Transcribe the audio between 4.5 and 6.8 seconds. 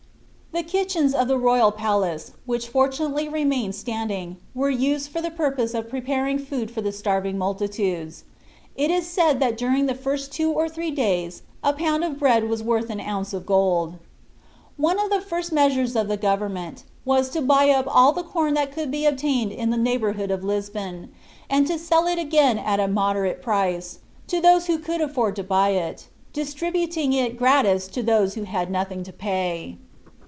were used for the purpose of preparing food